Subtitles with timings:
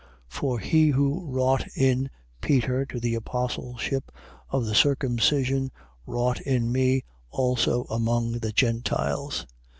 [0.29, 2.09] (For he who wrought in
[2.41, 4.11] Peter to the apostleship
[4.49, 5.71] of the circumcision
[6.07, 9.45] wrought in me also among the Gentiles.)